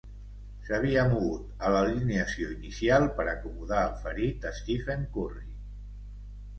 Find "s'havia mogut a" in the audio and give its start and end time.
0.69-1.71